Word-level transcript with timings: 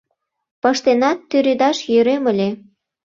Пыштенат 0.61 1.17
тӱредаш 1.29 1.77
йӧрем 1.91 2.23
ыле. 2.31 2.49